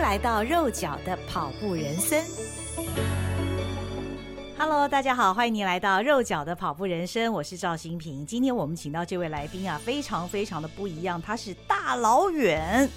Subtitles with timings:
[0.00, 2.24] 来到肉脚的跑步人生。
[4.58, 8.24] Hello，大家好，欢迎您来到肉脚的跑步人生，我是赵新平。
[8.24, 12.88] 今天我们请到这位来宾啊，非常非常的不一样，他是大老远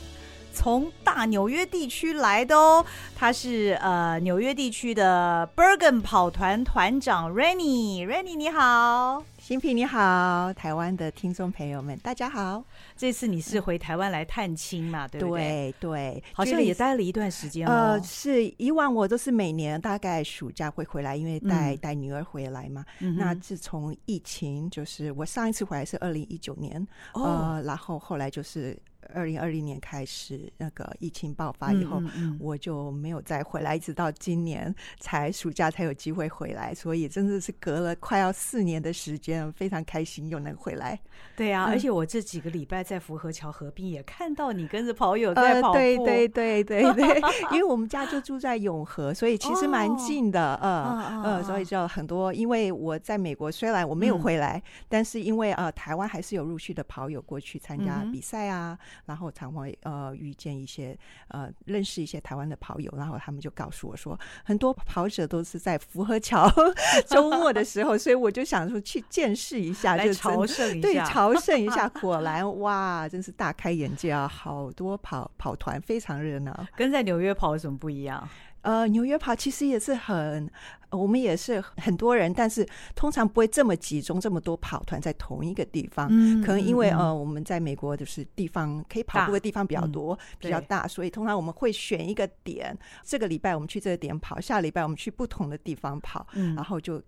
[0.54, 9.23] 从大纽约地区来的哦，他是呃纽约地区的 Bergen 跑团团长 Renny，Renny 你好。
[9.44, 12.64] 心屏你好，台湾的听众朋友们，大家好。
[12.96, 15.05] 这次你是回台湾来探亲嘛？
[15.05, 15.76] 对不对？
[15.81, 17.70] 对对，好像也待了一段时间哦。
[17.70, 22.86] 呃，是以往我都是每年大概暑假会回来，因为带、嗯、带女儿回来嘛。
[23.02, 26.81] 嗯、那自从疫情，就是我上一次回来是二零一九年，
[27.14, 28.81] 哦、呃，然后后来就是。
[29.13, 40.99] 二零二零年开始，那个疫情爆发以后，嗯嗯嗯，我就没有再回来，一直到今年才暑假才有机会回来，所以真的是隔了快要四年的时间，非常开心又能回来。
[41.35, 52.33] 对啊，嗯、而且我这几个礼拜在福和桥合并也看到你跟着跑友在跑步，呃、对对对对对，因为我们家就住在永和，所以其实蛮近的，嗯、哦、嗯，嗯，所以就很多。
[52.33, 58.78] 因为我在美国，虽然我没有回来，嗯、但是因为呃台湾还是有陆续的跑友过去参加比赛啊。
[58.97, 66.50] 嗯然后常会呃遇见一些呃认识一些台湾的跑友，然后他们就告诉我说，很多跑者都是在福和桥
[67.08, 71.88] 周末的时候，所以我就想说去见识一下，就朝圣一下，对，朝圣一下。
[72.02, 74.27] 果然哇，真是大开眼界啊！
[74.27, 76.66] 好多跑跑团，非常热闹。
[76.75, 78.28] 跟在纽约跑有什么不一样？
[78.64, 80.50] 呃，纽约跑其实也是很，
[80.89, 86.08] 我们也是很多人，但是通常不会这么集中，这么多跑团在同一个地方。
[86.09, 97.02] 嗯，可能因为、嗯、呃，我们在美国就是地方可以跑步的地方比较多，嗯、比较大，所以通常我们会选一个点，这个礼拜我们去这个点跑，下礼拜我们去不同的地方跑，嗯、然后就。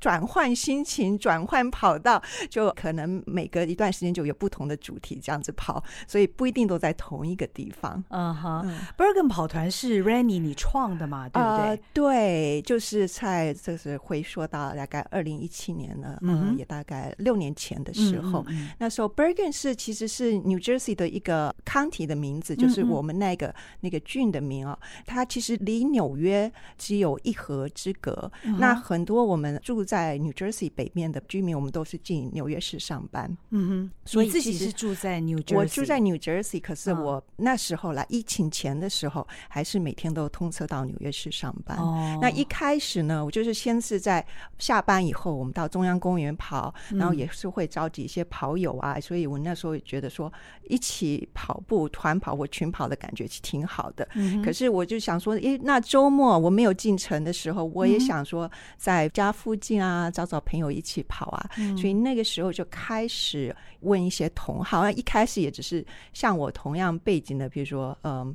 [0.00, 8.02] 转换心情，转换跑道， 就可能每隔一段时间就有不同的主题这样子跑，所以不一定都在同一个地方。
[8.10, 8.18] Uh.
[8.18, 8.64] 嗯哈
[8.98, 11.28] ，Bergen 跑团是 Renny 你创的嘛？
[11.28, 11.66] 对不对？
[11.68, 24.78] 呃、对，就是在就是回说到大概二零一七年了，嗯、呃，也大概六年前的时候，嗯嗯嗯那时候 Bergen 是其实是 New Jersey 的一个 county 的名字，就是我们那个那个郡的名啊。
[25.06, 29.77] 它其实离纽约只有一河之隔，那很多我们住。
[29.84, 33.36] 在 New Jersey 北面的居民，我们都是进纽约市上班。
[33.50, 35.56] 嗯哼，所以自己是住在 New Jersey。
[35.56, 41.78] 我住在 New Jersey，可是我那时候来疫情前的时候，还是每天都通车到纽约市上班。
[41.78, 44.24] 哦，那一开始呢，我就是先是在
[44.58, 48.98] 下班以后，我们到中央公园跑，然后也是会召集一些跑友啊。
[48.98, 50.32] 所以我那时候也觉得说，
[50.68, 54.08] 一起跑步、团跑或群跑的感觉是挺好的。
[54.14, 59.67] 嗯，可是我就想说，诶，那周末我没有进城的时候，我也想说在家附近。
[59.76, 68.34] 啊，找找朋友一起跑啊，嗯、所以那个时候就开始问一些同好，啊一开始也只是像我同样背景的，比如说，嗯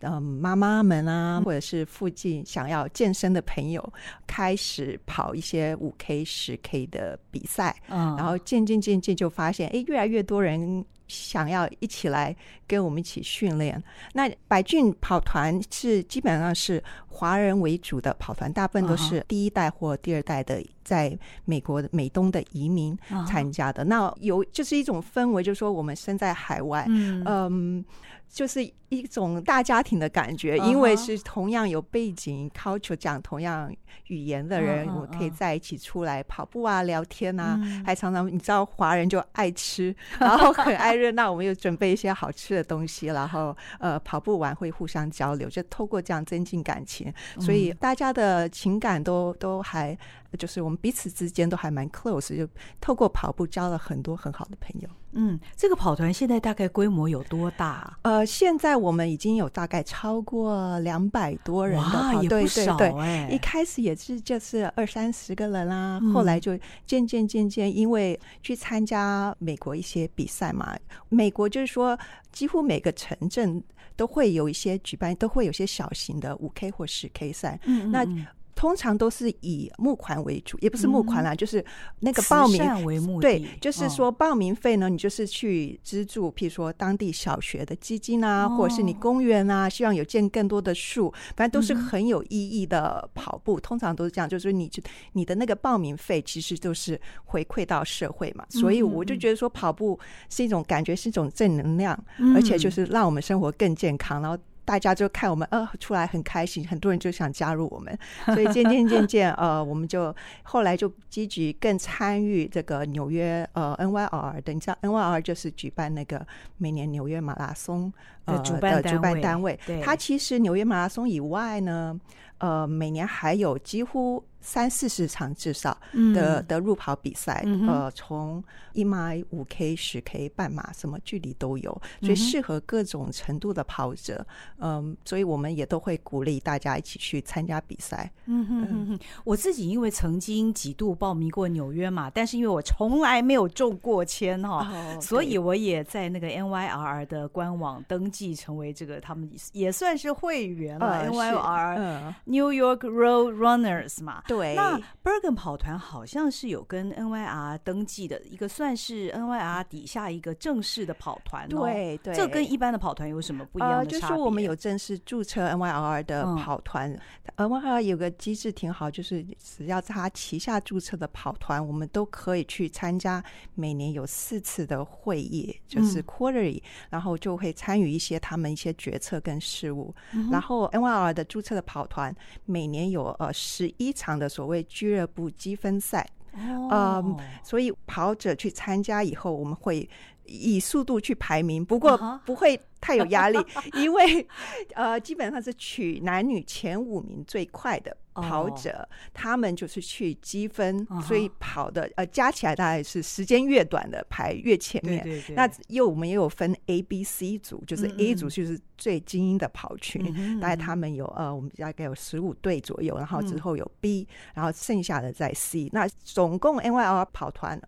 [0.00, 3.92] 嗯，妈妈们啊，或者是附近想要健身的朋友，
[4.26, 10.84] 开始跑一些五 K、十 K 的比赛，嗯，然后渐渐渐渐就发现，哎，越来越多人。
[11.08, 12.34] 想要一起来
[12.66, 13.82] 跟我们一起训练。
[14.12, 23.84] 那百骏跑团是基本上是华人为主的跑团，大部分都是第一代或第二代的在美国的美东的移民参加的。
[23.84, 27.22] 那有就是一种氛围，就是说我们身在海外，嗯。
[27.26, 27.84] 嗯
[28.28, 33.72] 就是一种大家庭的感觉，因为是同样有背景、culture 讲同样
[34.08, 49.96] 语言的人，我们可以在一起出来跑步啊、聊天啊，还常常你知道华人就爱吃， 然后很爱热闹，我们又准备一些好吃的东西，然后呃跑步完会互相交流，就透过这样增进感情，所以大家的情感都都还
[50.36, 52.48] 就是我们彼此之间都还蛮 close，就
[52.80, 54.88] 透过跑步交了很多很好的朋友。
[55.18, 57.98] 嗯，这个跑团现在大概规模有多大？
[58.02, 63.26] 呃，现在我们已经有大概超过两百多人的跑，哇，也不少哎。
[63.30, 70.76] 一开始也是就是二三十个人啦，嗯、后来就渐渐渐渐，因为去参加美国一些比赛嘛，
[71.08, 71.98] 美国就是说
[72.30, 73.62] 几乎每个城镇
[73.96, 77.58] 都会有一些举办，都会有些小型的五 K 或十 K 赛。
[77.64, 78.26] 嗯，嗯，那。
[78.56, 81.62] 通常都是以募款为主，也不是募款啦，嗯、就是
[82.00, 83.28] 那个报名为目的。
[83.28, 93.58] 对，就是说报名费呢，你就是去资助，譬如说当地小学的基金啊，哦、或者是你公园啊，希望有建更多的树，反正都是很有意义的跑步。
[93.58, 94.82] 嗯、通常都是这样，就是你就
[95.12, 98.46] 你的那个报名费其实就是回馈到社会嘛。
[98.48, 100.00] 所以我就觉得说，跑步
[100.30, 104.38] 是一种感觉，是一种正能量，嗯、而且就是让我们生活更健康，然后。
[104.66, 107.98] 大家就看我们呃出来很开心，很多人就想加入我们，
[108.34, 116.26] 所以渐渐渐渐呃，我们就后来就积极更参与这个纽约呃 NYR 的，你知道 NYR 就是举办那个
[116.58, 117.90] 每年纽约马拉松
[118.24, 121.98] 呃的主办主办单位，它其实纽约马拉松以外呢，
[122.38, 124.22] 呃，每年还有几乎。
[124.40, 125.70] 三四十场至少
[126.14, 128.42] 的、嗯、的路跑比赛，嗯、呃，从
[128.72, 134.24] 一迈、五 K、十 K、半马，什么距离都有，所以适合各种程度的跑者。
[134.58, 138.10] 嗯、呃，所以我们也都会鼓励大家一起去参加比赛。
[138.26, 150.86] 嗯哼哼哼，我自己因为曾经几度报名过纽约嘛，但是因为我从来没有中过签哈，哦、所以我也在那个 NYRR 的官网登记成为这个他们也算是会员了。
[150.86, 154.22] 呃、NYRR、嗯、New York Road Runners 嘛。
[154.26, 161.48] 对，那 Bergen 跑团好像是有跟 NYR 登记的一个，算是 NYR 底下一个正式的跑团。
[161.48, 166.92] 对对，这跟一般的跑团有什么不一样的差就是我们有正式注册 NYR 的跑团。
[167.36, 173.22] 嗯、NYR 有个机制挺好，就是只要他旗下注册的跑团，我们都可以去参加
[173.54, 179.94] 每年有四次的会议，就是 Quarterly，、嗯、然后就会参与一些他们一些决策跟事务。
[180.12, 182.14] 嗯、然后 NYR 的注册的跑团
[182.44, 184.28] 每年有呃十一场的。
[184.28, 189.88] 所谓俱乐部积分赛，嗯、呃，所以跑者去参加以后，我们会
[190.26, 193.38] 以速度去排名，不过不会太有压力，
[193.74, 194.26] 因为
[194.74, 197.96] 呃，基本上是取男女前五名最快的。
[198.18, 198.88] 跑者、oh.
[199.12, 201.02] 他们就是去积分，uh.
[201.02, 205.06] 所以跑的呃加起来大概是时间越短的排越前面。
[205.34, 215.68] 那又我们也有分 A、B、C 组，就是 A 组就是最精英的跑群，大概他们有呃我们大概有十五队左右，然后之后有 B，、嗯、然后剩下的在 C。
[215.74, 217.60] 那总共 NYR 跑团。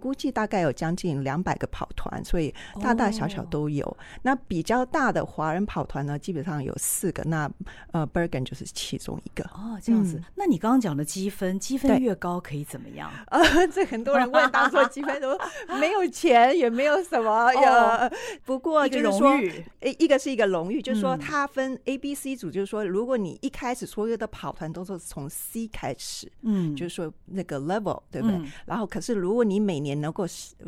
[0.00, 3.84] 估计大概有将近两百个跑团，所以大大小小都有。
[3.84, 3.96] Oh.
[4.22, 7.22] 那比较大的华人跑团呢，基本上有四个。
[7.24, 7.50] 那
[7.92, 9.44] 呃，Bergen 就是其中一个。
[9.44, 10.16] 哦，oh, 这样子。
[10.18, 13.10] 嗯、那你刚刚讲的积分，积分越高可以怎么样？
[13.28, 15.38] 呃，这很多人问，当做积分都
[15.80, 17.46] 没有钱，也没有什么。
[17.46, 18.12] 呃，oh.
[18.44, 19.30] 不过就是说，
[19.80, 28.36] 诶，一个是一个荣誉，就是说它分 A、B、C 组，就是说如果你一开始所有的跑团都是从 C 开始，嗯，就是说那个 level 对不对？
[28.36, 30.26] 嗯、然后可是如果你每年也能够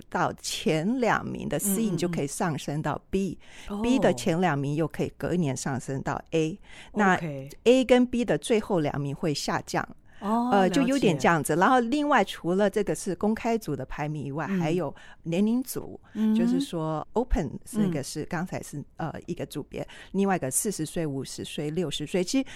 [0.08, 6.58] 到前两名的 C，你就可以上升到 B，B 的前两名又可以隔一年上升到 A。
[6.94, 7.20] 那
[7.64, 9.86] A 跟 B 的最后两名会下降，
[10.20, 11.54] 呃，就有点这样子。
[11.54, 16.00] 然后另外除了这个是公开组的排名以外，还有年龄组，
[16.36, 22.46] 就是说 Open 是一个是刚才是呃一个组别，另外一个四十岁、五十岁、六十岁，其实。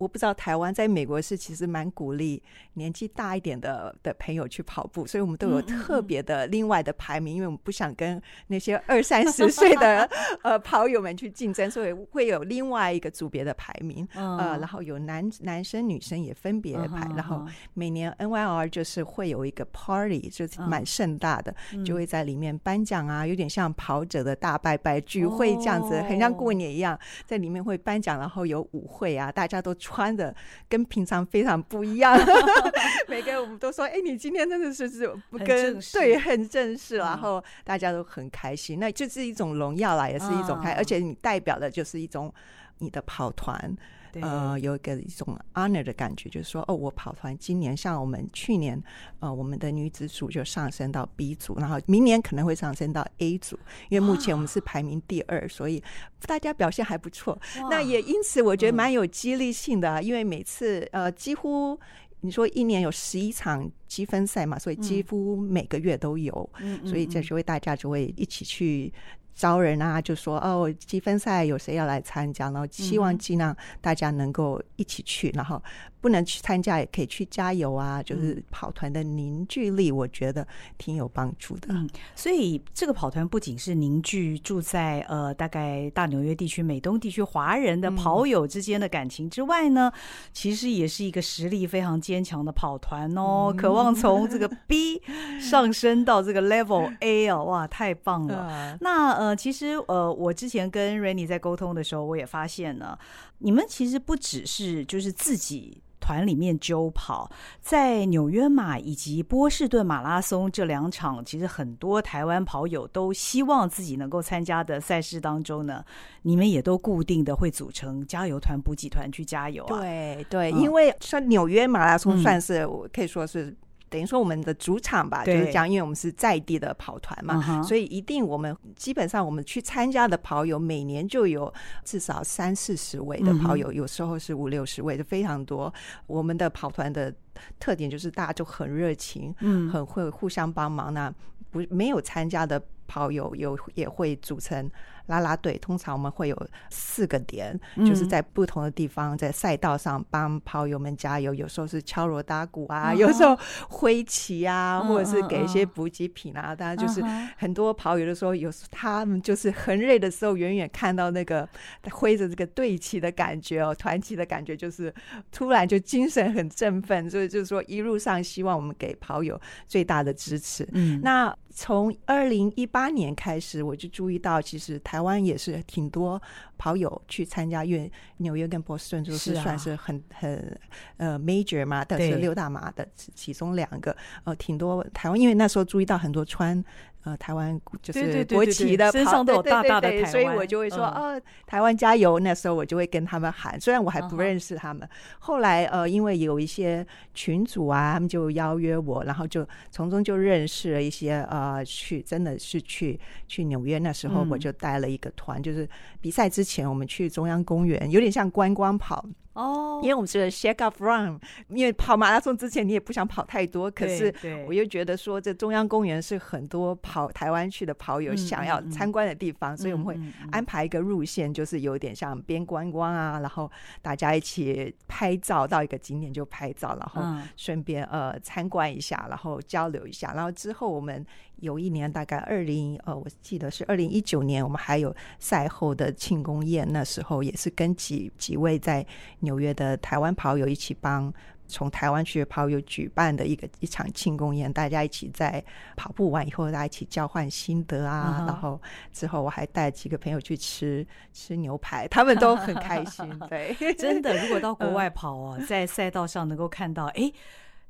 [0.00, 2.42] 我不知道台湾在美国是其实蛮鼓励
[2.72, 10.08] 年纪大一点的的朋友去跑步，所以我们都有特别的另外的排名，因为我们不想跟那些二三十岁的
[10.42, 17.44] 呃跑友们去竞争，所以会有另外一个组别的排名，呃，然后有男男生女生也分别排，然后
[17.74, 21.54] 每年 NYR 就是会有一个 party，就是蛮盛大的，
[21.84, 29.76] 就会在里面颁奖啊，有点像跑者的大拜拜聚会这样子，很像过年一样，在里面会颁奖，然后有舞会啊，大家都。
[29.90, 30.34] 穿的
[30.68, 32.16] 跟平常非常不一样，
[33.08, 42.32] 每个人我们都说：“哎、欸，你今天真的是是不跟对很正式。”然后大家都很开心，那就是一种荣耀啦，也是一种开，而且你代表的就是一种
[42.78, 43.76] 你的跑团。
[44.12, 48.80] 对呃，有一个一种 honor 的感觉，就是说，哦，我跑团今年像我们去年，
[49.20, 53.58] 呃，我们的女子组就上升到 B 组，然后明年可能会上升到 A 组，
[53.88, 55.82] 因为目前我们是排名第二，所以
[56.26, 57.38] 大家表现还不错。
[57.70, 61.78] 那也因此我觉得蛮有激励性的，啊、因为每次呃，几乎
[62.20, 68.92] 你说一年有十一场积分赛嘛，所以几乎每个月都有，嗯、所以这就会大家就会一起去。
[69.34, 72.50] 招人啊，就说哦，积分赛有谁要来参加？
[72.50, 75.62] 然后希望尽量大家能够一起去，然后。
[76.02, 78.02] 不能去参加也可以去加油啊！
[78.02, 81.68] 就是跑团的凝聚力，我觉得挺有帮助的。
[81.74, 90.00] 嗯，所以这个跑团不仅是凝聚住在呃大概大纽约地区、美东地区华人的跑友之间的感情之外呢，嗯、
[90.32, 93.48] 其实也是一个实力非常坚强的跑团哦。
[93.52, 95.02] 嗯、渴望从这个 B
[95.38, 98.48] 上升到这个 Level A 哦，哇，太棒了！
[98.50, 102.98] 嗯、 那呃，其实呃，我之前跟 Rennie 在沟通的时候，我也发现呢，
[103.38, 105.82] 你们其实不只是就是自己。
[106.02, 115.84] 团里面揪跑，在纽约马以及波士顿马拉松这两场，其实很多台湾跑友都希望自己能够参加的赛事当中呢，
[116.22, 119.78] 你们也都固定的会组成加油团、补给团去加油啊。
[119.78, 123.54] 对对，因为像纽约马拉松算是我可以说是
[123.90, 131.52] 等于说我们的主场吧，就是讲，因为我们是在地的跑团嘛，嗯、所以一定我们基本上我们去参加的跑友每年就有
[131.84, 135.72] 至少三四十位的跑友，嗯、有时候是五六十位，就非常多。
[136.06, 137.12] 我们的跑团的
[137.58, 140.94] 特点就是大家就很热情，嗯，很会互相帮忙。
[140.94, 141.12] 那
[141.50, 144.68] 不没有参加的跑友有也会组成。
[145.06, 151.34] 啦啦队通常我们会有四个点，就是在不同的地方，在赛道上帮跑友们加油。
[151.34, 153.36] 有时候是敲锣打鼓啊，有时候
[153.68, 156.54] 挥旗啊，或者是给一些补给品啊。
[156.54, 157.02] 当然就是
[157.36, 161.48] 很多跑友的时候，有时他们就是很累的时候，远远看到那个
[161.90, 164.94] 挥着这个队旗的感觉哦，团旗的感觉，就是
[165.32, 167.10] 突然就精神很振奋。
[167.10, 170.68] 所以就是说，一路上希望我们给跑友最大的支持。
[170.72, 171.36] 嗯，那。
[171.62, 176.20] 从二零一八年开始，我就注意到，其实台湾也是挺多
[176.56, 180.58] 跑友去参加，因为纽约跟波士顿就是算是很很
[180.96, 186.64] 呃 major 嘛，但是六大马的其中两个，呃，挺多台湾，因为那时候注意到很多穿。
[187.04, 192.18] 呃，台湾就是国旗的，身上都有大大的台湾，所以我就会说，哦、呃，台湾加油！
[192.20, 194.86] 那时候我就会跟他们喊，虽然我还不认识他们。
[195.18, 203.78] 后来，呃，因为有一些群主啊，他们就邀约我，然后就从中就认识了一些，呃，去真的是去去纽约。
[203.78, 205.66] 那时候我就带了一个团，就是
[206.02, 209.02] 比赛之前我们去中央公园，有点像观光跑。
[209.32, 211.16] 哦，因为我们是 shake up from，
[211.48, 214.12] 因为跑马拉松之前你也不想跑太多，可是
[214.46, 219.98] 我又觉得说这中央公园是很多跑台湾去的跑友想要参观的地方，所以我们会
[220.32, 227.02] 安排一个路线，就是有点像边观光啊，然后大家一起拍照，到一个景点就拍照，然后
[227.36, 231.06] 顺便呃参观一下，然后交流一下，然后之后我们。
[231.40, 236.66] 有一年，大概二零呃，我记得是二零一九年，我们还有赛后的庆功宴。
[236.70, 238.86] 那时候也是跟几几位在
[239.20, 241.12] 纽约的台湾跑友一起帮
[241.46, 245.42] 从台湾去的跑友举办的一个一场庆功宴，大家一起在
[245.76, 248.18] 跑步完以后，大家一起交换心得啊。
[248.18, 248.26] Uh huh.
[248.26, 253.04] 然后之后我还带几个朋友去吃吃牛排，他们都很开心。
[253.28, 257.12] 对，真的，如果到国外跑啊，在赛道上能够看到，哎。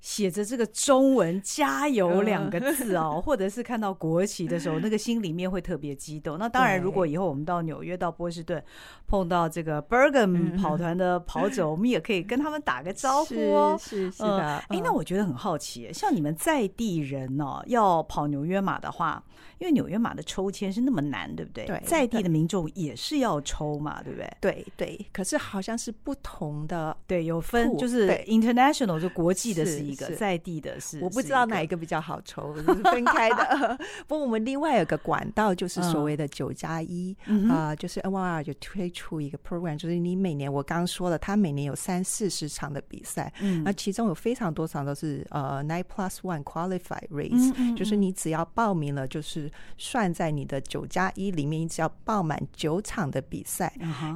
[0.00, 6.38] 写着这个中文“加油”两个字哦，或者是看到国旗的时候，那个心里面会特别激动。
[6.38, 8.62] 那当然，如果以后我们到纽约、到波士顿
[9.06, 13.76] 碰到这个 Bergen 跑团的跑者，我们也可以跟他们打个招呼哦。
[13.78, 19.22] 是是的，哎，那我觉得很好奇，像你们在地人哦，要跑纽约马的话，
[19.58, 21.66] 因为纽约马的抽签是那么难，对不对？
[21.66, 24.36] 对，在地的民众也是要抽嘛，对不对？
[24.40, 29.89] 对对，可是好像是不同的，对，有分，就是 international 就国际的是。
[29.90, 33.78] 一个在地的是，我不知道哪一个比较好抽，是分开的。
[34.06, 37.16] 不过我们另外有个管道，就是所谓的九加一
[37.50, 43.32] 啊，就是 NYRA 就推出一个 program，就是你每年我刚刚说了，他每年有三四十场的比赛，
[43.64, 53.72] 那其中有非常多场都是呃 nine plus one qualified race，就是你只要报名了，就是算在你的九加一里面，你只要报满九场的比赛，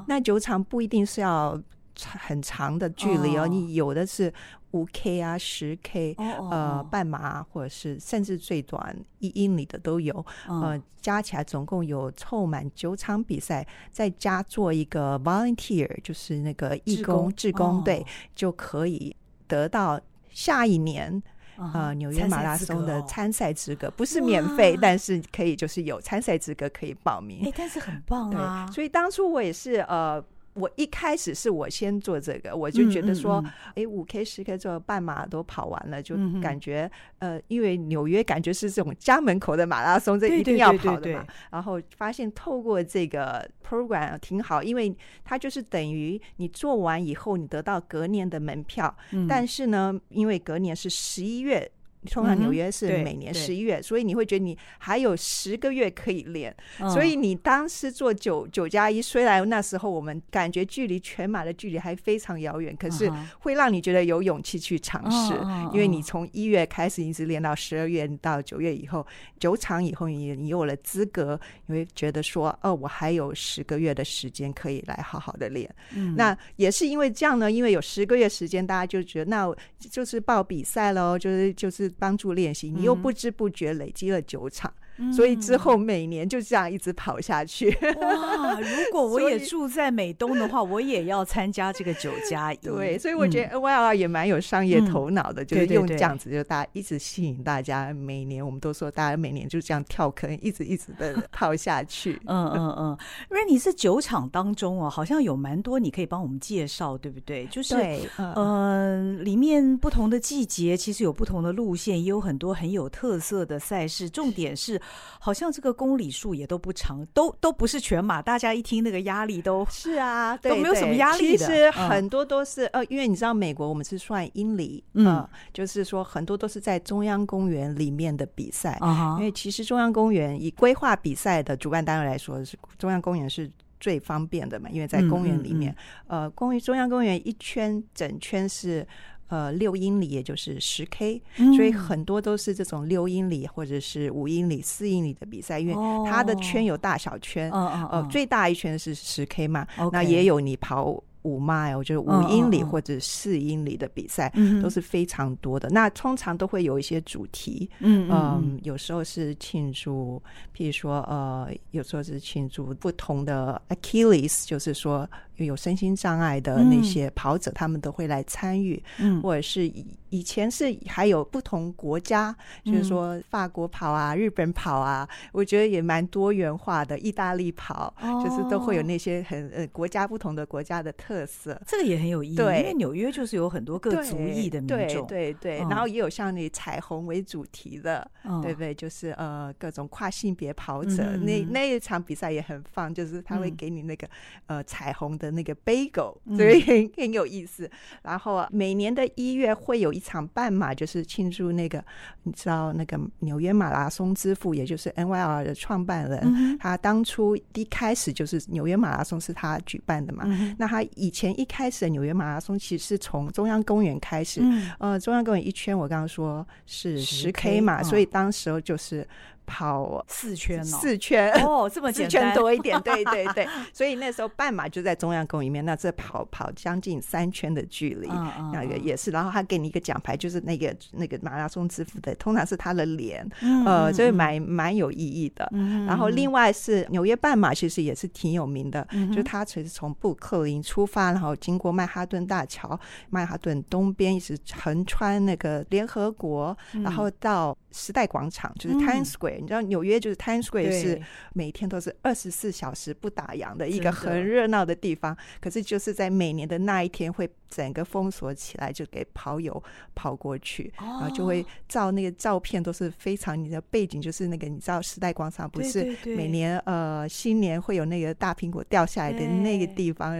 [0.07, 1.61] 那九场不一定是要
[2.01, 4.33] 很长的距离哦，你有的是。
[4.75, 18.05] 五 K 啊，十 K，呃，半马或者是甚至最短一英里的都有，呃，加起来总共有凑满九场比赛，再加做一个 volunteer，就是那个义工志工队，
[18.35, 19.15] 就可以
[19.47, 21.23] 得到下一年
[21.57, 27.47] 呃纽约马拉松的参赛资格，不是免费，但是可以就是有参赛资格可以报名。
[27.47, 28.69] 哎，但是很棒啊！
[28.73, 30.21] 所以当初我也是呃。
[30.55, 33.45] 我一开始是我先做这个，我就觉得说，
[33.75, 41.27] 哎，五 K、十 K 做半马都跑完了，就感觉呃，因为纽约感觉是这种家门口的马拉松，这一定要跑的嘛。
[41.51, 48.95] 然后发现透过这个 program 挺好，因为它就是等于你做完以后，你得到隔年的门票。
[49.29, 51.71] 但是呢，因为隔年是十一月。
[52.11, 56.55] 通常纽约是每年十一月，所以你会觉得你还有十个月可以练。
[56.93, 65.35] 所以你当时做九九加一，虽然那时候我们感觉距离全马的距离还非常遥远，可是会让你觉得有勇气去尝试，
[65.73, 69.07] 因为你从一月开始一直练到十二月到九月以后，
[69.39, 75.73] 九场以后你你有了资格，你会觉得说哦，我还有十个月的时间可以来好好的练。
[76.17, 81.94] 那也是因为这样呢，因为有十个月时间，大家就觉得那就是报比赛喽，就是就是。
[81.99, 87.77] 帮助练习，你又不知不觉累积了九场，嗯、所以之后每年就这样一直跑下去。
[88.01, 88.61] 哇！
[88.61, 92.57] 如果我也住在美东的话，我也要参加这个九加一。
[92.63, 97.93] 对，所以我觉得 NYR 也蛮有商业头脑的，嗯、就是用这样子，就大家一直吸引大家。
[97.93, 102.21] 每年我们都说，大家每年就这样跳坑，一直一直的跑下去。
[102.27, 102.99] 嗯 嗯嗯。
[103.31, 107.47] 因为你是酒厂当中哦，好像有蛮多你可以帮我们介绍，对不对？
[107.47, 114.09] 就是对嗯、呃，里面不同的季节其实有不同的路线，也有很多很有特色的赛事。
[114.09, 114.81] 重点是，
[115.19, 118.21] 好像这个公里数也都不长，都都不是全马。
[118.21, 121.39] 大家一听那个压力都 是啊，对，都没有什么压力的。
[121.39, 128.79] 其实很多都是、嗯、呃，因为你知道美国我们是算英里，嗯、呃，就是说很多都是在中央公园里面的比赛。
[128.83, 133.51] 嗯、因为其实中央公园以规划比赛的主办单位来说，是中央公园是
[133.81, 135.77] 最方便的嘛，因为在公园里面，嗯
[136.09, 138.87] 嗯、呃，公园中央公园一圈整圈是。
[139.29, 141.21] 呃，六英里也就是十 K，
[141.57, 145.75] 所以很多都是这种六英里或者是五英里、四英里的比赛，因为
[146.09, 151.03] 它的圈有大小圈，呃，最大一圈是十 K 嘛，那也有你跑。
[151.25, 155.69] 五 mile 就是五英里或者四英里的比赛都是非常多的。
[155.71, 160.23] 那通常都会有一些主题，嗯嗯，有时候是庆祝，
[160.57, 176.99] 譬如说呃，有时候是庆祝不同的 Achilles，就是说有身心障碍的那些跑者，他们都会来参与，嗯，或者是以以前是还有不同国家，就是说法国跑啊、日本跑啊，我觉得也蛮多元化的。
[176.99, 177.93] 意大利跑
[178.25, 181.14] 就是都会有那些很呃国家不同的国家的特。
[181.15, 182.37] 特色，这个也很有意义。
[182.37, 185.59] 对，因为纽约就是有很多各族裔的民众，对对对。
[185.59, 188.11] 然后也有像你彩虹为主题的，
[188.43, 188.75] 对不对？
[188.75, 194.09] 就是呃各种跨性别跑者，那那一场比赛也很棒，就是他会给你那个
[194.47, 197.71] 呃彩虹的那个 bagel，所以很很有意思。
[198.03, 201.85] 然后每年的一月会有一场半马，就是庆祝那个
[202.25, 210.25] 你知道那个纽约马拉松之父，也就是 NYR 的创办人，他当初一开始就是纽约马拉松是他举办的嘛，
[210.59, 210.83] 那他。
[211.05, 219.07] 以前一开始的纽约马拉松其实是从中央公园开始，嗯、呃，中央公园一圈我刚刚说是十 K 嘛，嗯、所以当时就是。
[219.47, 221.33] 跑四圈哦，四圈。
[221.45, 228.09] 哦，这么简单，四圈多一点， 对对对，所以那时候半马就在中央公园里面，那这跑跑将近三圈的距离，
[228.53, 233.29] 那个也是，然后他给你一个奖牌，就是那个那个马拉松之父的，通常是他的脸，
[233.67, 235.51] 呃，所以蛮蛮有意义的。
[235.87, 242.79] 然后另外是纽约半马，其实也是挺有名的，就是他其实从布克林出发，然后经过曼哈顿大桥，
[243.11, 249.34] 曼哈顿东边一直横穿那个联合国，然后到时代广场，就是 Times Square。
[249.41, 251.01] 你知道纽约就是 Times Square 是
[251.33, 259.63] 每天都是二十四小时不打烊的一个很热闹的地方，可是就是在每年的那一天会整个封锁起来，就给跑友
[259.95, 270.15] 跑过去，然后就会照那个照片，都是非常你的背景就是那个你知道时代广场不是每年呃新年会有那个大苹果掉下来的那个地方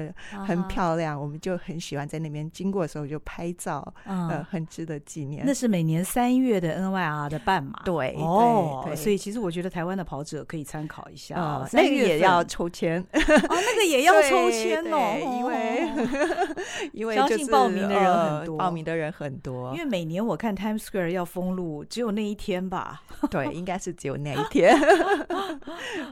[0.47, 5.45] 很漂亮，我们就很喜欢在那边经过的时候就拍照，呃很值得纪念。
[5.45, 8.83] 那是每年三月的 NYR 的半马，对哦。
[9.05, 15.89] 所以其实我觉得台湾的跑者可以参考一下， 哦，那个也要抽签哦，那个也要抽签哦，因为
[16.93, 23.03] 因为相信报名的人很多，报名的人很多，因为每年我看 Times Square 要封路，只有那一天吧？
[23.31, 24.75] 对，应该是只有那一天。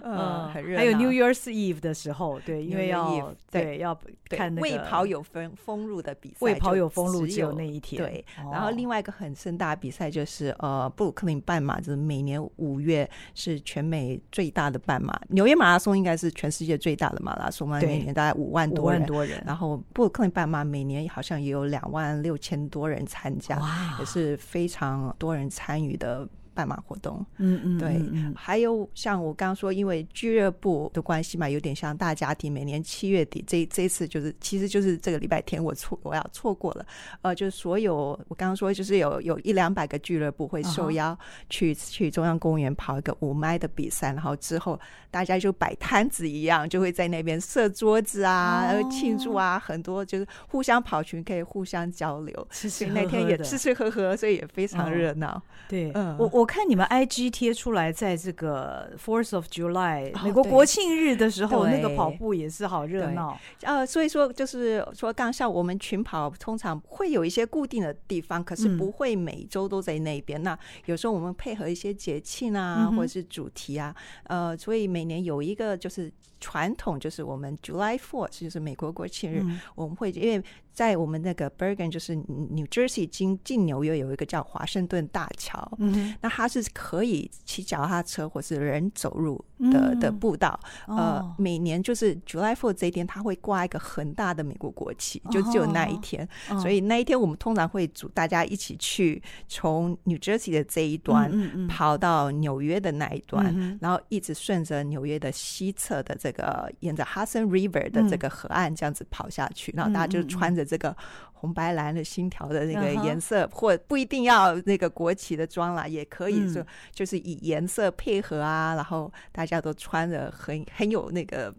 [0.03, 0.79] 嗯，很热闹。
[0.79, 8.03] 还有 New Year's Eve 的时候，对，因为要对要看那个为跑友封封路的比赛，为跑友封路只有那一天。
[8.03, 19.07] 对，然后另外一个很盛大的比赛就是呃布鲁克林半马，就是每年五月是全美最大的半马，纽约马拉松应该是全世界最大的马拉松嘛，每年大概五万多人。
[19.07, 19.43] 多人。
[19.47, 23.59] 然后布鲁克林半马每年好像也有两万六千多人参加，
[23.99, 26.29] 也是非常多人参与的。
[26.55, 28.01] 半马活动，嗯嗯，对，
[28.37, 32.53] 还有像我刚刚说，因为俱乐部的关系嘛，有点像大家庭。
[32.53, 36.85] 每年七月底，这这次就是，其实就是这个礼拜天，我错我要错过了。
[37.23, 37.97] 呃，就是所有
[38.29, 44.79] 我刚刚说，就是有有一两百个俱乐部会受邀去去中央公园跑一个五麦的比赛，然后之后
[45.11, 55.43] 大家就摆摊子一样，就会在那边设桌子啊，然后庆祝啊，很多就是互相跑群可以互相交流，所以那天也吃吃喝喝，所以也非常热闹。
[55.69, 56.42] 对，嗯，我我。
[56.43, 63.39] 我看你们 IG 贴出来，在这个 Fourth of July 美国国庆日的时候，那个跑步也是好热闹。
[63.61, 70.43] 呃，所以说就是说，刚像我们群跑通常会有一些固定的地方，可是不会每周都在那边。
[70.43, 79.45] 那有时候我们配合一些节庆啊，或者是主题啊，呃，所以每年有一个就是传统，就是我们 July Fourth 就是美国国庆日，
[79.77, 80.43] 我们会因为。
[80.73, 90.59] 在我们那个 Bergen，就是 New Jersey 进进纽约有一个叫华盛顿大桥，嗯，那它是可以骑脚踏车或是人走路的、嗯、的步道。
[90.87, 96.27] 呃，哦、每年就是 July Fourth 这一天，它会挂一个很大的美国国旗，就只有那一天。
[96.49, 101.31] 哦、所以那一天我们通常会组大家一起去，从 New Jersey 的这一端
[101.69, 110.97] 跑到纽约的那一端，然后一直顺着纽约的西侧的这个沿着 Hudson River 的这个河岸这样子跑下去，嗯、然后大家就穿着这个。
[111.43, 113.53] 红白蓝的星条的那个颜色，uh huh.
[113.53, 121.53] 或不一定要那个国旗的装啦，也可以说就是以颜色配合啊，嗯、然后大家都穿着很很有那个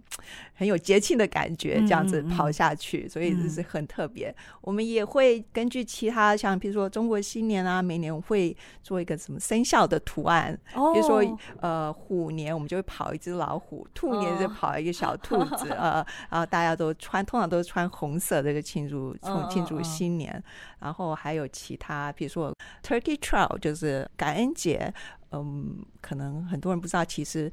[0.54, 4.30] 很有节庆的感觉，这样子跑下去，嗯、所以这是很特别。
[4.30, 10.58] 嗯、我们也会根据其他像比如说中国新年啊，每年会做一个什么生肖的图案，
[10.94, 11.22] 比如说
[11.60, 15.96] 呃虎年我们就会跑一只老虎，兔年就跑一个小兔子，呃，
[16.32, 19.74] 然后大家都穿，通常都是穿红色这个庆祝从庆祝。
[19.84, 20.42] 新年，
[20.80, 24.94] 然后还有其他，比如说 Turkey Trot 就是感恩节。
[25.32, 27.52] 嗯，可能很多人不知道，其实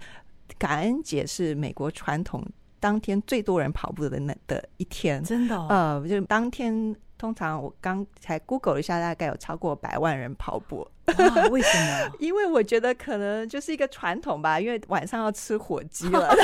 [0.59, 2.44] 感恩节是美国传统
[2.79, 5.22] 当天最多人跑步的那的一天。
[5.24, 5.66] 真的、哦？
[5.68, 6.94] 呃，就当天。
[7.20, 10.88] 通常我刚才 Google 了一下，大概有超过百万人跑步。
[11.06, 12.11] 哇，为什么？
[12.18, 16.35] 因为我觉得可能就是一个传统吧，因为晚上要吃火鸡了，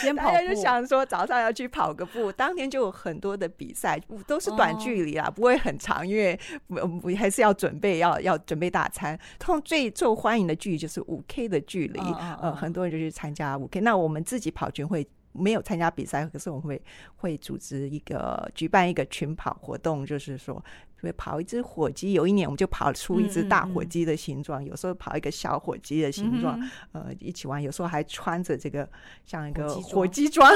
[0.00, 0.34] 先 跑步。
[0.34, 9.18] 大家就想说早上要去跑个步，当天就有很多的比赛，都是短距离啦，不会很长，因为我还是要准备要要准备大餐。
[9.38, 12.00] 通常最受欢迎的距离就是五 K 的距离，
[12.40, 13.82] 呃，很多人就去参加五 K。
[13.82, 15.06] 那我们自己跑群会。
[15.32, 16.82] 没有参加比赛，可是我们会
[17.16, 20.62] 会组织一个举办一个群跑活动，就是说
[21.00, 22.12] 会跑一只火鸡。
[22.12, 26.60] 有一年我们就跑出一只大火鸡的形状，嗯嗯嗯，有时候跑一个小火鸡的形状，
[26.92, 27.62] 呃，一起玩。
[27.62, 28.88] 有时候还穿着这个
[29.24, 30.50] 像一个火鸡装，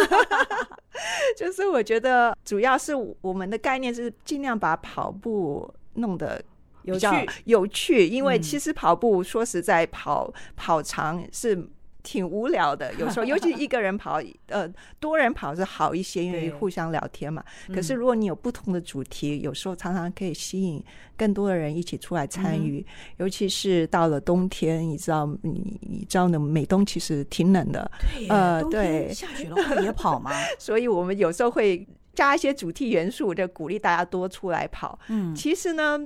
[1.37, 6.43] 就是我觉得主要是我们的概念是尽量把跑步弄得
[6.83, 11.69] 比较有趣，有趣，因为其实跑步说实在跑跑长是。
[12.07, 17.45] 挺无聊的，有时候，尤其 一个人跑，呃，多人跑是好一些，因为互相聊天嘛。
[17.75, 20.81] 可是如果你有不同的主题，嗯、有时候常常可以吸引
[21.17, 22.79] 更多的人一起出来参与。
[22.79, 27.91] 嗯、尤其是到了冬天，你知道，你你知道呢，美东其实挺冷的，
[28.29, 30.31] 呃，对，下雪的话也跑嘛。
[30.61, 34.97] 所以我们有时候会加一些主题元素，就鼓励大家多出来跑。
[35.09, 35.99] 嗯，其实呢，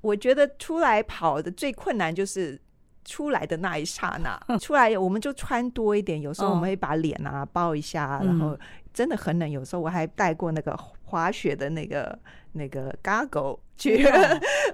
[0.00, 2.58] 我觉得出来跑的最困难就是。
[3.04, 6.20] 出来的那一刹那， 出来我们就穿多一点。
[6.20, 8.58] 有时候我们会把脸啊包一下，然后
[8.92, 9.50] 真的很冷。
[9.50, 12.18] 有时候我还带过那个滑雪的那个
[12.52, 13.58] 那个 goggle。
[13.82, 14.04] 去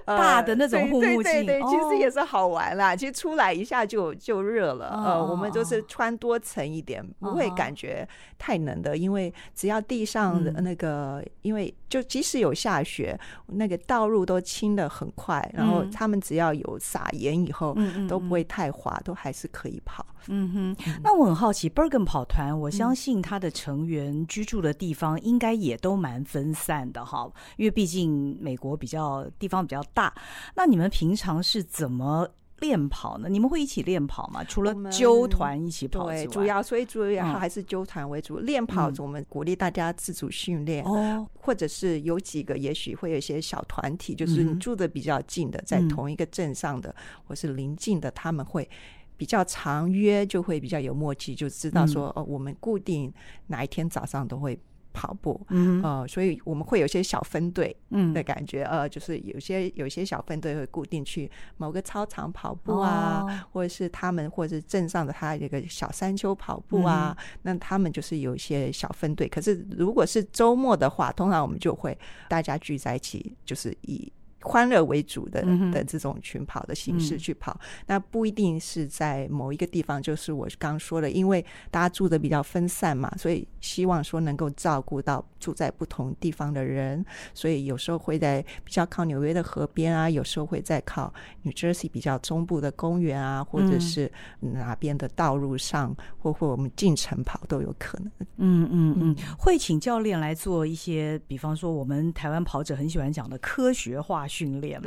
[0.05, 2.95] 大的那种护目镜，对对对，其实也是好玩啦。
[2.95, 5.01] 其实出来一下就就热了。
[5.03, 8.95] 呃，我们就是穿多层一点，不会感觉太冷的。
[8.95, 15.39] 因为只要地上的那个，因为就即使有下雪，那个道路都清的很快。
[15.53, 17.75] 然后他们只要有撒盐以后，
[18.07, 20.05] 都不会太滑，都还是可以跑。
[20.27, 20.99] 嗯哼。
[21.03, 28.98] 那我很好奇，Bergen 跑团，我相信他的成员居住的地方应该也都蛮分散的哈，因为毕竟美国比较。
[29.37, 30.13] 地方比较大，
[30.55, 32.27] 那你们平常是怎么
[32.59, 33.29] 练跑呢？
[33.29, 34.43] 你们会一起练跑吗？
[34.43, 38.39] 除了纠团一起跑，对，主要所以主要还是纠团为主。
[38.39, 46.95] 练、嗯、跑，我们鼓励大家自主训练，哦，或者是有几个，也许会有一些小团体，就是你住的比较近的，在同一个镇上的，嗯、
[47.27, 48.69] 或是邻近的，他们会
[49.15, 53.13] 比较常约，就会比较有默契，就知道说，哦、我们固定
[53.47, 54.59] 哪一天早上都会。
[54.93, 69.27] 跑步，嗯，呃，所以我们会有些小分队，嗯，的感觉，嗯、呃，就是有些有些小分队会固定去某个操场跑步啊，哦、或者是他们或者是镇上的他有一个小山丘跑步啊，嗯、那他们就是有一些小分队。
[69.27, 71.97] 可是如果是周末的话，通常我们就会
[72.27, 74.11] 大家聚在一起，就是以。
[74.41, 80.01] 欢乐为主的的这种群跑的形式去跑，嗯、那不一定是在某一个地方。
[80.01, 87.05] 就是我刚刚说的，因为大家住的比较分散嘛，所以希望说能够照顾到住在不同地方的人。
[87.33, 98.11] 所以有时候会在比较靠纽约的河边啊，有时候会在靠 New Jersey 比较中部的公园啊，或者是哪边的道路上，或或我们进城跑都有可能。
[98.37, 104.79] 嗯嗯嗯，会请教练来做一些，比方说我们台湾跑者很喜欢讲的科学化训练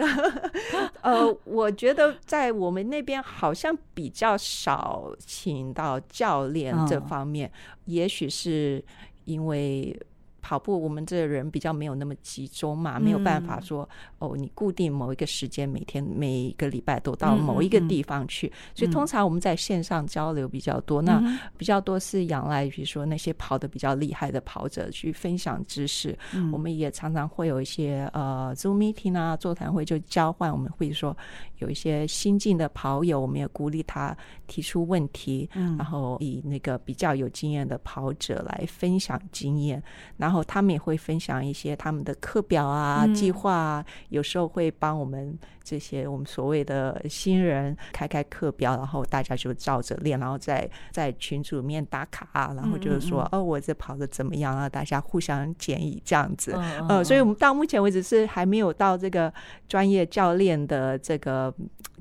[1.03, 8.85] 呃，我觉得在我们那边好像比较少请到教练这方面，嗯、也许是
[9.25, 9.99] 因为
[10.43, 18.53] 跑步，我们这个人比较没有那么集中嘛，没有办法说哦，你固定某一个时间，每天每一个礼拜都到某一个地方去。
[18.75, 21.23] 所以通常我们在线上交流比较多，那
[21.57, 26.19] 比较多是仰赖，比如说那些跑得比较厉害的跑者去分享知识。
[26.53, 30.53] 我们也常常会有一些呃 Zoom meeting 啊，座谈会就交换。
[30.53, 31.17] 我们会说
[31.59, 39.83] 有一些新进的跑友，我们也鼓励他提出问题，然后以那个比较有经验的跑者来分享经验，
[40.17, 54.69] 然后他们也会分享一些他们的课表啊、计划啊，有时候会帮我们这些我们所谓的新人开开课表，然后大家就照着练，然后在在群组里面打卡，然后就是说哦，我这跑的怎么样啊？
[54.69, 56.53] 大家互相建议这样子。
[56.89, 59.35] 呃，所以我们到目前为止是还没有到这个
[59.69, 61.53] 专业教练的这个。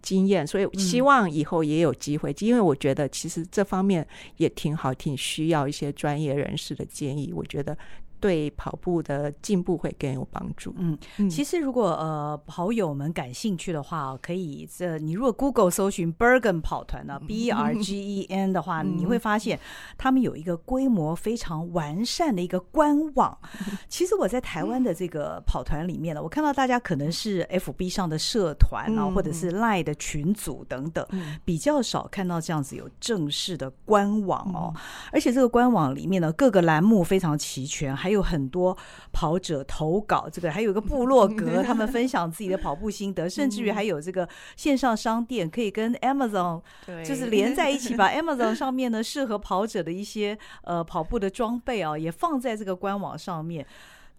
[0.02, 4.04] 经验，所以希望以后也有机会，因为我觉得其实这方面
[4.38, 7.32] 也挺好，挺需要一些专业人士的建议。
[7.32, 7.78] 我觉得。
[8.22, 10.74] 对跑步的进步会更有帮助。
[10.78, 10.98] 嗯，
[11.30, 19.60] 其实如果呃跑友们感兴趣的话，可以这你如果 Google 搜寻 Bergen 跑团呢， B R G E N 的话，你会发现
[19.98, 23.38] 他们有一个规模非常完善的一个官网。
[23.90, 31.04] 其实我在台湾的这个跑团里面呢，我看到大家可能是 F B 上的社团啊，或者是 Line 的群组等等，
[31.44, 34.74] 比较少看到这样子有正式的官网哦。
[35.12, 38.78] 而且这个官网里面呢，各个栏目非常齐全，还还有很多
[39.13, 46.62] 跑者投稿，这个还有一个部落格，他们 分享自己的跑步心得，甚至于还有这个线上商店，可以跟 Amazon
[47.06, 53.65] 就是连在一起，把 Amazon 上面呢适合跑者的一些呃跑步的装备啊，也放在这个官网上面。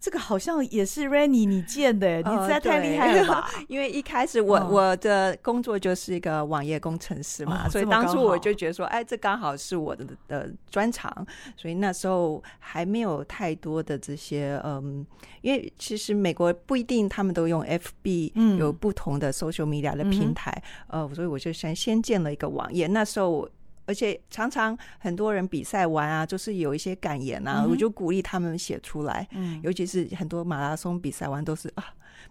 [0.03, 3.49] 这个好像也是 Renny 你建的，你实在太厉害了吧？
[3.69, 11.25] 因为一开始我我的工作就是一个网页工程师嘛，所以当初我就觉得说，哎，这刚好是我的的专长。
[11.55, 15.07] 所以那时候还没有太多的这些，嗯，
[15.39, 20.51] 因为其实美国不一定他们都用 FB，有不同的 social media 的平台，
[20.87, 22.87] 呃，所以我就先先建了一个网页。
[22.87, 23.47] 那时候。
[23.85, 29.27] 而且常常很多人比赛完啊，就是有一些感言啊，我就鼓励他们写出来。
[29.31, 31.85] 嗯，尤其是很多马拉松比赛完都是啊。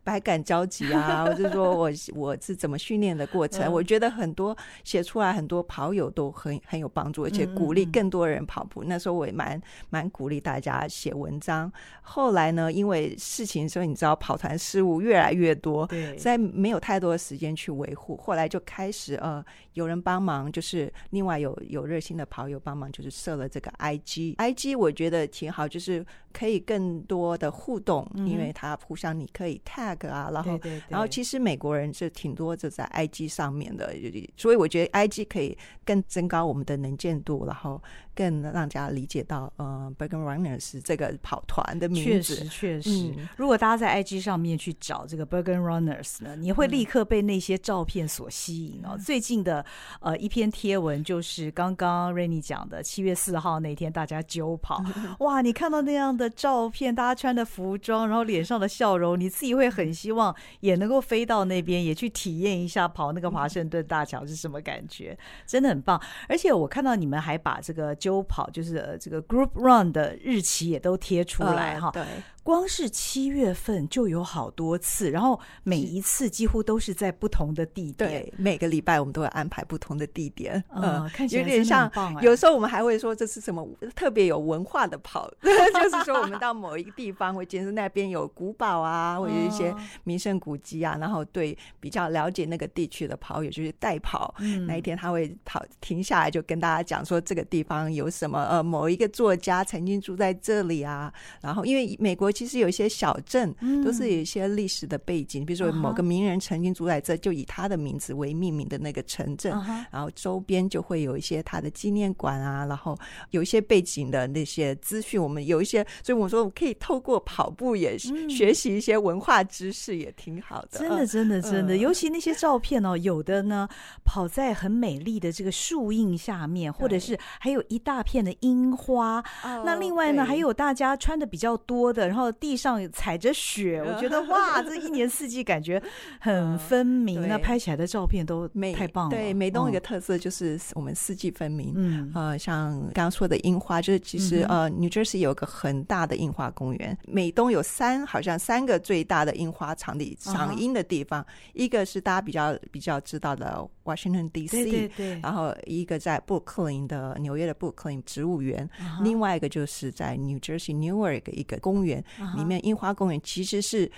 [0.04, 8.84] 百感交集啊，或者说我 我是怎么训练的过程，我觉得很多写出来，很多跑友都很很有帮助，而且鼓励更多人跑步。
[8.84, 11.72] 那时候我也蛮蛮鼓励大家写文章。
[12.02, 18.16] 后来呢，因为事情，所以你知道跑团事务越来越多，对，在没有太多的时间去维护。
[18.16, 30.08] 后来就开始呃，有人帮忙，就是另外有有热心的跑友帮忙，就是设了这个 IG，IG 我觉得挺好，就是可以更多的互动，因为它互相你可以 tag。
[30.08, 33.94] 啊，然后，然后其实美国人是挺多就在 IG 上面的，
[34.36, 37.80] 所以我觉得 IG 可以更增高我们的能见度，然后。
[38.14, 42.34] 更让大家理解到，呃，Bergen Runners 这个跑团的名字。
[42.34, 42.90] 确实，确实。
[42.90, 48.90] 嗯、如果大家在 IG 上面去找这个 Bergen Runners 呢，你会立刻被那些照片所吸引哦。
[48.92, 49.64] 嗯、最近的
[50.00, 54.84] 呃一篇贴文就是刚刚 Renny 讲的，七月四号那天大家揪跑，
[55.20, 65.98] 哇，你看到那样的照片，大家穿的服装，然后脸上的笑容，你自己会很希望也能够飞到那边，也去体验一下跑那个华盛顿大桥是什么感觉，真的很棒。
[66.28, 67.96] 而且我看到你们还把这个。
[68.02, 71.90] 周跑就是呃这个 Group Run 的日期也都贴出来哈。
[71.92, 72.02] 对。
[72.44, 78.10] 光是七月份就有好多次，然后每一次几乎都是在不同的地点。
[78.10, 80.60] 对，每个礼拜我们都会安排不同的地点。
[80.74, 81.88] 嗯，看起来有点像。
[82.20, 94.34] 有时候我们还会说这是什么特别有文化的跑， 就是说我们到某一个地方会见，那边有古堡啊，或者一些名胜古迹啊，然后对比较了解那个地区的跑友就是代跑。
[94.66, 101.12] 那一天他会跑停下来，就跟大家讲说这个地方有什么呃，某一个作家曾经住在这里啊。
[101.40, 102.32] 然后因为美国。
[102.32, 109.52] 其实有一些小镇都是有一些历史的背景，比如说某个名人曾经住在这，就以他的名字为命名的那个城镇，
[109.90, 112.98] 然后周边就会有一些他的纪念馆啊，然后
[113.30, 120.78] 有一些背景的那些资讯，我们有一些，所以我说我可以透过跑步也学习一些文化知识，也挺好的。
[120.78, 123.68] 真的，真的，真的，尤其那些照片哦，有的呢
[124.04, 129.22] 跑在很美丽的这个树荫下面，或者是还有一大片的樱花。
[129.64, 132.32] 那另外呢，还有大家穿的比较多的，然后。
[132.42, 135.80] 地上踩着雪， 我觉得哇，这一年四季感觉
[136.18, 137.20] 很分明。
[137.28, 139.10] 那拍起来的照片都太棒了。
[139.10, 141.72] 对，美东一个特色就是我们四季分明。
[141.76, 146.98] 嗯，呃，像刚刚说的樱花，就是其实呃，New Jersey 有个很大的樱花公园。
[147.06, 158.68] 美东有三，好像三个最大的樱花场地赏樱的地方，一个是大家比较比较知道的 Washington D.C.，对对对，然后一个在布鲁克林的纽约的布鲁 Brooklyn 植物园，
[159.02, 162.04] 另外一个就是在 New Jersey Newark 一个公园
[162.36, 163.90] 里面，樱花公园其实是。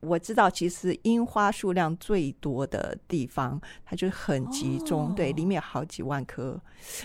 [0.00, 5.08] 我知道，其实樱花数量最多的地方，它就很集中。
[5.08, 5.16] Oh.
[5.16, 6.58] 对，里面有好几万棵，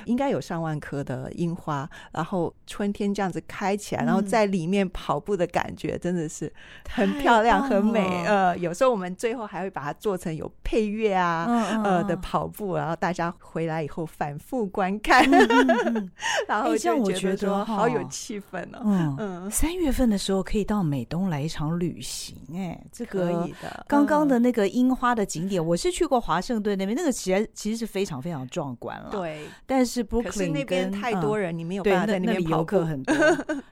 [0.05, 1.89] 应该有上万棵的樱花。
[2.13, 6.51] 然后春天这样子开起来，然后在里面跑步的感觉真的是
[6.89, 8.23] 很漂亮、很美。
[8.25, 11.83] 呃，有时候我们最后还会把它做成有配乐啊，uh, uh.
[11.83, 15.29] 呃的跑步，然后大家回来以后反复观看，
[16.47, 18.81] 然后就觉得好有气氛哦。
[18.85, 22.81] 嗯嗯，三月份的时候可以到美东来一场旅行，哎。
[22.91, 29.09] 这个可以的，刚刚的那个樱花的景点，我是去过华盛顿那边，那个其实其实是非常非常壮观了。
[29.11, 33.15] 对，但是 Brooklyn 那边太多人，你没有办法在那边游客很多。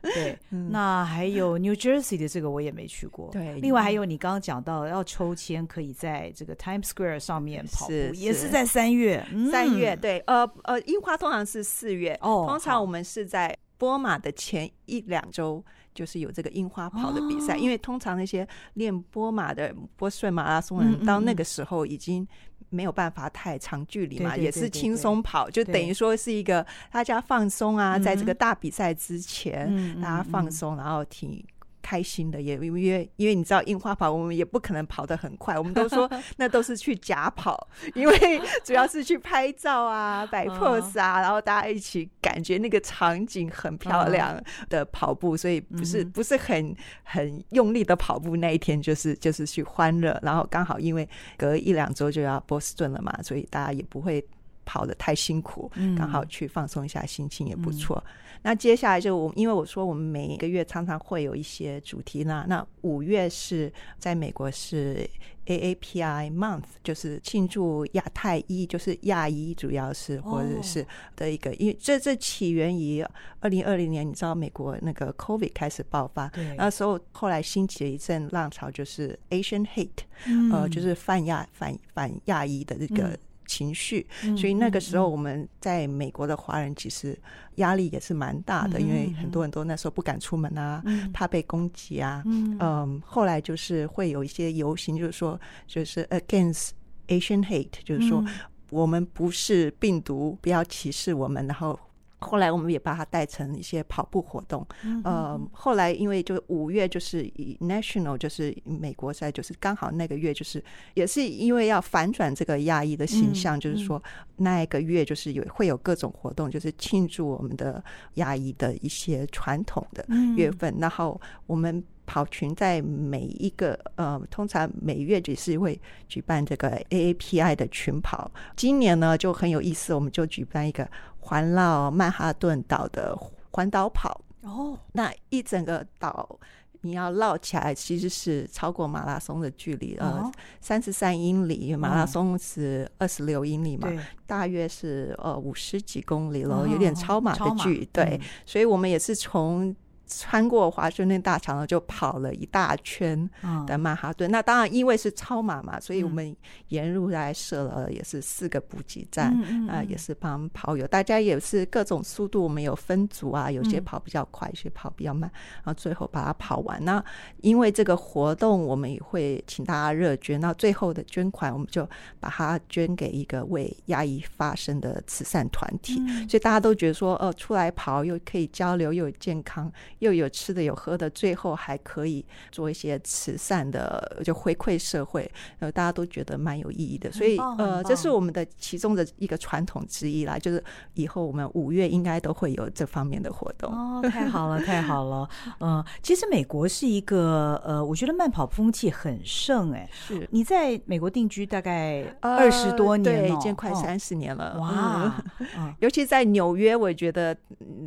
[0.01, 0.37] 对，
[0.69, 3.29] 那还有 New Jersey 的这个我也没去过。
[3.31, 9.25] 对，另外还有你刚刚讲到要抽签，可以在这个 Times Square 上面跑步，也是在三月。
[9.51, 15.63] 三月对，呃呃，樱花通常是四月，哦，通常我们是在波马的前一两周。
[15.93, 22.27] 就是有这个樱花跑的比赛，因为通常那些练波马的波士顿马拉松人，到那个时候已经
[22.69, 31.43] 没有办法太长距离嘛，也是轻松跑，就等于说是一个大家放松啊，在这个大比赛之前，大家放松，然后挺。
[31.83, 48.37] 开心的，也因为因为你知道樱花跑，我们也不可能跑得很快，我们都说 那都是去假跑，因为 主要是去拍照啊、摆 pose 啊，然后大家一起感觉那个场景很漂亮的跑步，所以不是不是很很用力的跑步。
[48.37, 54.25] 那一天就是就是去欢乐，然后刚好因为隔一两周就要波士顿了嘛，所以大家也不会
[54.65, 58.01] 跑得太辛苦，刚好去放松一下心情也不错。
[58.43, 62.45] 那接下来就我，因为我说我们每一个月常常会有一些主题呢。
[62.47, 65.09] 那五月是在美国是
[65.45, 73.01] AAPI Month，就是庆祝亚太医，就是亚医主要是或者是的一个，因为这这起源于
[73.39, 83.17] 二零二零年，你知道美国那个 COVID 开始爆发，对，那时候后来兴起了一阵浪潮，就是 Asian Hate，呃，就是泛亚反反亚裔的这个。
[83.45, 84.05] 情绪，
[84.37, 87.17] 所以那个时候我们在美国的华人其实
[87.55, 92.23] 压力也是蛮大的，因为很多人都那时候不敢出门啊，怕被攻击啊。
[92.25, 96.69] 嗯，后来就是会有一些游行，就是说就是 against
[97.07, 98.23] Asian hate，就是说
[98.69, 101.79] 我们不是病毒，不要歧视我们，然后。
[102.23, 104.65] 后来我们也把它带成一些跑步活动，
[105.03, 114.01] 呃，后来因为就五月就是以 national 就是美国赛，就是刚好那个月就是也是因为要反转这个亚裔的形象，就是说
[114.37, 117.83] 那一个月就是有会有各种活动，就是庆祝我们的
[118.15, 120.05] 亚裔的一些传统的
[120.37, 121.83] 月份，然后我们。
[122.05, 128.29] 跑群在每一个呃，通常每月只是会举办这个 AAPI 的群跑。
[128.57, 130.85] 今年呢就很有意思，我们就举办一个
[131.23, 133.17] 环绕曼哈顿岛的
[133.51, 134.21] 环岛跑。
[134.41, 136.37] 哦，那一整个岛
[136.81, 143.89] 你要绕起来，其实是超过马拉松的距离，呃，三十三英里，马拉松是二十六英里嘛，
[144.25, 147.85] 大约是呃五十几公里咯，有点超马的距。
[147.93, 149.75] 对，所以我们也是从。
[150.19, 153.29] 穿过华盛顿大桥呢，就跑了一大圈
[153.65, 154.29] 的曼哈顿。
[154.29, 156.35] 那当然，因为是超马嘛，所以我们
[156.69, 159.33] 沿路来设了也是四个补给站
[159.69, 166.83] 啊，也是帮跑友，大家也是各种速度，我们有分组啊，有些跑比较快，有些跑比较慢，然后最后把它跑完。
[166.83, 167.03] 那
[167.41, 171.87] 因为这个活动，我们也会请大家热捐，那最后的捐款，我们就
[172.19, 175.95] 把它捐给一个为压抑发声的慈善团体。
[176.27, 179.71] 所以大家都觉得说，哦，出来跑又可以交流，又有健康。
[180.03, 187.09] 又有吃的有喝的，最后还可以做一些慈善的，就回馈社会，呃，大家都觉得蛮有意义的。
[187.09, 190.61] 所以，呃，这是我们的其中的一个传统之一啦，就是
[190.95, 193.71] 以后我们五月应该都会有这方面的活动。
[193.71, 195.29] 哦，太好了， 太好了。
[195.59, 204.59] 嗯、呃，其实美国是一个，呃，我觉得慢跑风气很盛，哎，是你在美国定居大概二十多年了，呃、对，已经快三十年了。
[204.59, 205.23] 哇，
[205.57, 207.33] 嗯、 尤其在纽约，我觉得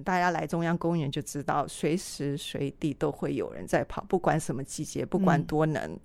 [0.02, 1.95] 大家来中央公园就知道随时。
[1.96, 5.82] 随时随地都会有人在跑，不管什么季节，不管多冷。
[5.84, 6.00] 嗯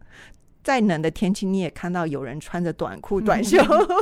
[0.64, 3.58] 再冷的天气，你也看到有人穿着短裤、短袖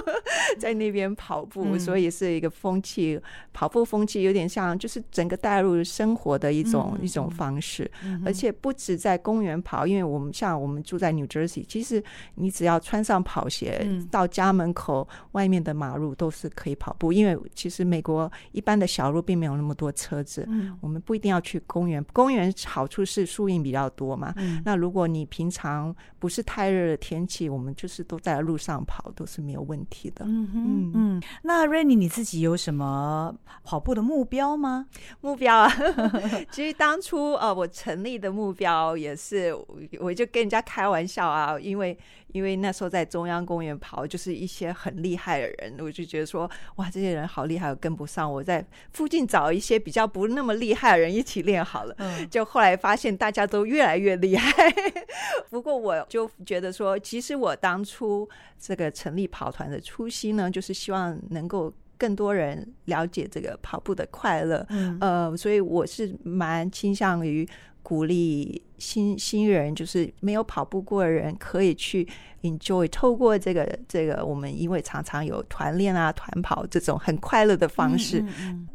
[0.60, 3.20] 在那边跑步，所以是一个风气，
[3.54, 7.90] 跑步风气有点像，就是整个带入生活的一种一种方式。
[8.26, 12.04] 而且不止在公园跑，因为我们像我们住在 New Jersey，其实
[12.36, 17.14] 你只要穿上跑鞋，到家门口外面的马路都是可以跑步。
[17.14, 20.48] 因为其实美国一般的小路并没有那么多车子，
[20.82, 22.04] 我们不一定要去公园。
[22.12, 24.34] 公园好处是树荫比较多嘛。
[24.66, 30.26] 那如果你平常不是太热的天气，我们就是都在路上跑，都是没有问题的。
[30.26, 31.24] 嗯嗯嗯。
[31.44, 33.32] 那 Rainy 你自己有什么
[33.64, 34.88] 跑步的目标吗？
[35.22, 35.72] 目标啊，
[36.50, 39.56] 其实当初呃，我成立的目标也是，
[40.00, 41.96] 我就跟人家开玩笑啊，因为。
[42.32, 48.32] 因为那时候在中央公园跑，就是一些很厉害的人，我就觉得说，哇，这些人好厉害，我跟不上。
[48.32, 51.96] 我在附近找一些比较不那么厉害的人一起练好了。
[51.98, 54.52] 嗯，就后来发现大家都越来越厉害。
[55.50, 64.66] 不过我就觉得说，其实我当初这个成立跑团的初心呢，就是希望能够更多人了解这个跑步的快乐。
[64.70, 67.48] 嗯，呃，所以我是蛮倾向于
[67.82, 68.62] 鼓励。
[68.80, 72.08] 新新人就是没有跑步过的人，可以去
[72.44, 78.24] enjoy 透过这个这个，我们因为常常有团练啊、团跑这种很快乐的方式，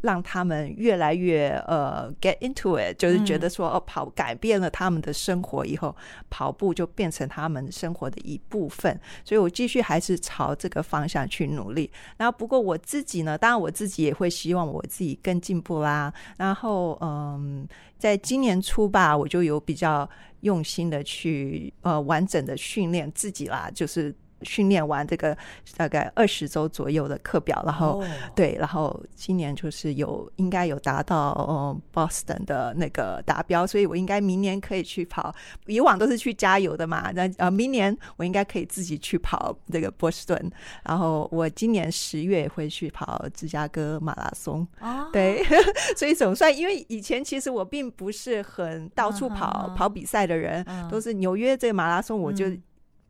[0.02, 5.96] 让他们越来越呃 get into it，就是觉得说哦，跑改变了他们的生活以后，
[6.28, 9.00] 跑步就变成他们生活的一部分。
[9.24, 11.90] 所以我继续还是朝这个方向去努力。
[12.18, 16.12] 然后不过我自己呢，当然我自己也会希望我自己更进步啦。
[16.36, 17.66] 然后嗯，
[17.98, 19.93] 在今年初吧，我就有比较。
[20.40, 24.14] 用心的去呃完整的训练自己啦，就是。
[24.44, 25.36] 训练完这个
[25.76, 28.04] 大概二十周左右的课表，然后、oh.
[28.34, 35.34] 对，然后今年就是有应该有达到呃 Boston 的那个达标，所以我应该明年可以去跑。
[35.66, 40.52] 以往都是去加油的嘛，那呃明年我应该可以自己去跑这个波士顿。
[40.84, 44.66] 然后我今年十月会去跑芝加哥马拉松。
[44.80, 45.12] Oh.
[45.12, 45.44] 对，
[45.96, 49.74] 所以总算因为以前其实我并不是很到处跑、uh-huh.
[49.74, 50.90] 跑比赛的人，uh-huh.
[50.90, 52.46] 都是纽约这个马拉松我就。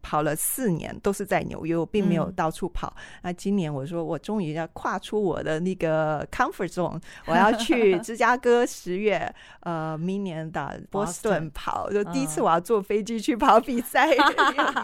[0.05, 2.93] 跑了四年都是在纽约，我并没有到处跑。
[2.99, 14.11] 嗯、那今年我说我终于要跨出我的那个 comfort zone， 我要去芝加哥十月，呃，明年的波士顿跑，就第一次我要坐飞机去跑比赛。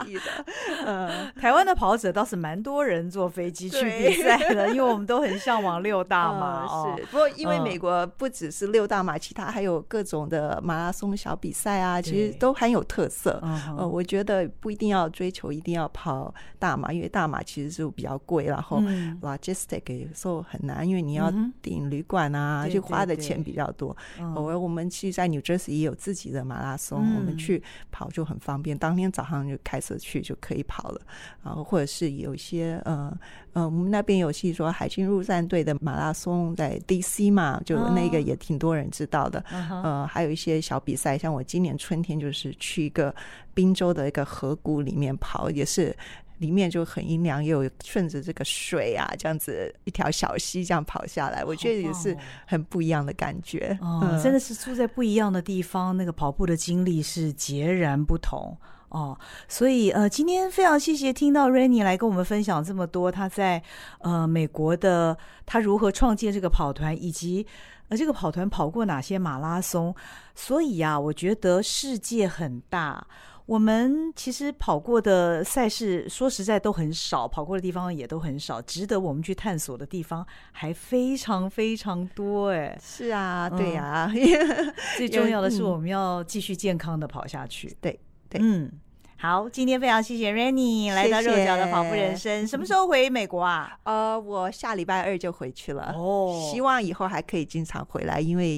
[0.86, 6.64] 嗯，台湾的跑者倒是蛮多人坐飞机去比赛的， 因为我们都很向往六大马。
[6.64, 13.38] 嗯、是，不过因为美国不只是六大马，其他还有各种的马拉松小比赛啊，其实都很有特色。
[13.76, 15.09] 呃，我觉得不一定要。
[15.10, 18.80] 追求一定要跑大马，因为大马其实就比较贵，然后
[19.20, 23.96] logistic 有时候很难，因为你要订旅馆啊，就花的钱比较多。
[24.34, 31.00] 偶尔我们其实，在 New Jersey 也有自己的马拉松，我们去跑就很方便，当天早上就开车去就可以跑了。
[31.42, 33.16] 然后或者是有一些呃
[33.52, 39.44] 呃，我们那边有戏说海军陆战队的马拉松在 DC 嘛，就那个也挺多人知道的。
[39.50, 43.14] 呃，还有一些小比赛，像我今年春天就是去一个
[43.54, 45.96] 宾州的一个河谷里面跑，也是
[46.38, 53.78] 里面就很阴凉，又顺着这个水啊，这样子一条小溪这样跑下来，我觉得也是很不一样的感觉。
[53.80, 58.56] 哦，嗯，真的是住在不一样的地方，那个跑步的经历是截然不同。
[58.88, 63.62] 哦，所以呃，今天非常谢谢听到 Rainy 来跟我们分享这么多，他在
[64.00, 67.46] 呃美国的他如何创建这个跑团，以及
[67.88, 69.94] 呃这个跑团跑过哪些马拉松。
[70.34, 73.06] 所以啊，我觉得世界很大，
[73.50, 82.50] 我们其实跑过的赛事说实在都很少，跑过的地方也都很少，值得我们去探索的地方还非常非常多。
[82.50, 87.76] 哎，是啊，对呀、啊嗯，最重要的是我们要继续健康的跑下去。
[87.80, 87.98] 对。
[88.28, 88.70] 对嗯，
[89.16, 92.46] 好，今天非常谢谢 ranny 来到肉脚的跑步人生。
[92.46, 93.76] 什么时候回美国啊？
[93.82, 95.92] 呃，我下礼拜二就回去了。
[95.96, 98.56] 哦，希望以后还可以经常回来，因为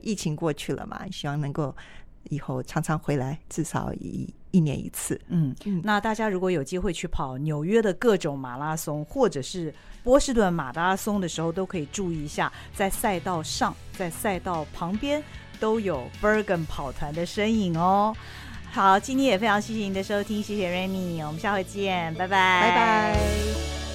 [0.00, 1.74] 疫情过去了嘛，希望能够
[2.28, 5.20] 以后常常回来，至少一一年一次。
[5.28, 15.22] 嗯，那大家如果有机会去跑纽约的各种马拉松，或者是波士顿马拉松的时候，都可以注意一下，在赛道上，在赛道旁边
[15.60, 18.14] 都有 Bergen 跑团的身影哦。
[18.70, 23.87] 好，今天也非常谢谢您的收听，谢谢 Rainy，我们下回见，拜拜，拜拜。